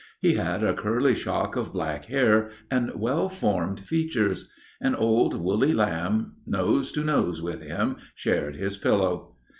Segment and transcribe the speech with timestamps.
[0.19, 4.49] He had a curly shock of black hair and well formed features.
[4.81, 9.35] An old woolly lamb nose to nose with him shared his pillow.